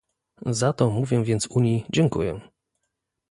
[0.45, 2.39] Za to mówię więc Unii "dziękuję"